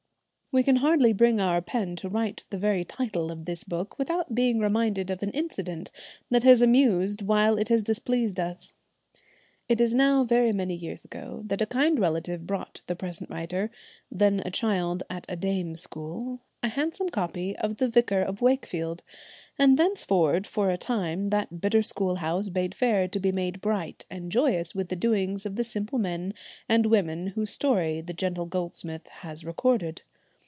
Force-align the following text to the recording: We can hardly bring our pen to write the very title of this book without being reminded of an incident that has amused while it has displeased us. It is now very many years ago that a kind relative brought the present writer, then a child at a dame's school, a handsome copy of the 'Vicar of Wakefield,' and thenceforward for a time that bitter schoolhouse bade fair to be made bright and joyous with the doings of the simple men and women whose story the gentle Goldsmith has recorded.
We 0.53 0.63
can 0.63 0.75
hardly 0.75 1.13
bring 1.13 1.39
our 1.39 1.61
pen 1.61 1.95
to 1.95 2.09
write 2.09 2.43
the 2.49 2.57
very 2.57 2.83
title 2.83 3.31
of 3.31 3.45
this 3.45 3.63
book 3.63 3.97
without 3.97 4.35
being 4.35 4.59
reminded 4.59 5.09
of 5.09 5.23
an 5.23 5.29
incident 5.29 5.91
that 6.29 6.43
has 6.43 6.61
amused 6.61 7.21
while 7.21 7.57
it 7.57 7.69
has 7.69 7.83
displeased 7.83 8.37
us. 8.37 8.73
It 9.69 9.79
is 9.79 9.93
now 9.93 10.25
very 10.25 10.51
many 10.51 10.75
years 10.75 11.05
ago 11.05 11.43
that 11.45 11.61
a 11.61 11.65
kind 11.65 11.97
relative 11.97 12.45
brought 12.45 12.81
the 12.87 12.97
present 12.97 13.29
writer, 13.29 13.71
then 14.11 14.41
a 14.43 14.51
child 14.51 15.03
at 15.09 15.25
a 15.29 15.37
dame's 15.37 15.79
school, 15.79 16.41
a 16.61 16.67
handsome 16.67 17.07
copy 17.07 17.55
of 17.55 17.77
the 17.77 17.87
'Vicar 17.87 18.21
of 18.21 18.41
Wakefield,' 18.41 19.03
and 19.57 19.79
thenceforward 19.79 20.45
for 20.45 20.69
a 20.69 20.75
time 20.75 21.29
that 21.29 21.61
bitter 21.61 21.81
schoolhouse 21.81 22.49
bade 22.49 22.75
fair 22.75 23.07
to 23.07 23.21
be 23.21 23.31
made 23.31 23.61
bright 23.61 24.05
and 24.11 24.29
joyous 24.33 24.75
with 24.75 24.89
the 24.89 24.97
doings 24.97 25.45
of 25.45 25.55
the 25.55 25.63
simple 25.63 25.97
men 25.97 26.33
and 26.67 26.87
women 26.87 27.27
whose 27.27 27.51
story 27.51 28.01
the 28.01 28.11
gentle 28.11 28.45
Goldsmith 28.47 29.07
has 29.07 29.45
recorded. 29.45 30.01